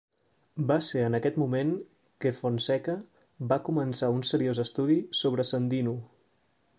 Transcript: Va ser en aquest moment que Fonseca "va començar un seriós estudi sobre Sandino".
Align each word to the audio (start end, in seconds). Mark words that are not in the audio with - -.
Va 0.69 0.77
ser 0.85 1.01
en 1.09 1.17
aquest 1.17 1.35
moment 1.41 1.73
que 2.25 2.31
Fonseca 2.37 2.95
"va 3.53 3.61
començar 3.69 4.09
un 4.17 4.27
seriós 4.33 4.63
estudi 4.67 4.97
sobre 5.23 5.47
Sandino". 5.53 5.95